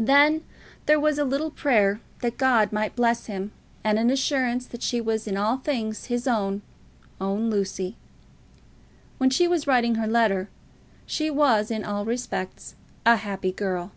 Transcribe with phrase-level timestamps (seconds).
[0.00, 0.42] Then
[0.86, 3.52] there was a little prayer that God might bless him,
[3.84, 6.62] and an assurance that she was in all things his own,
[7.20, 7.96] own Lucy.
[9.18, 10.48] When she was writing her letter
[11.06, 12.74] she was in all respects
[13.06, 13.92] a happy girl.